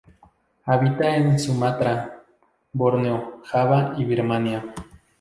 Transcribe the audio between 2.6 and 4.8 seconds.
Borneo, Java y Birmania.